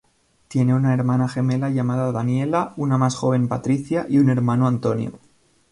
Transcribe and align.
Tiene 0.47 0.73
una 0.73 0.95
hermana 0.95 1.27
gemela 1.27 1.69
llamada 1.69 2.11
Daniela, 2.11 2.73
una 2.75 2.97
más 2.97 3.13
joven 3.13 3.47
Patricia 3.47 4.07
y 4.09 4.17
un 4.17 4.31
hermano, 4.31 4.65
Antonio. 4.65 5.11